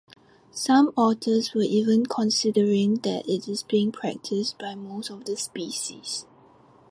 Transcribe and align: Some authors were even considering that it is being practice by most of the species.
Some 0.55 0.91
authors 0.95 1.53
were 1.53 1.61
even 1.61 2.07
considering 2.07 2.95
that 3.01 3.29
it 3.29 3.47
is 3.47 3.61
being 3.61 3.91
practice 3.91 4.51
by 4.53 4.73
most 4.73 5.11
of 5.11 5.25
the 5.25 5.37
species. 5.37 6.25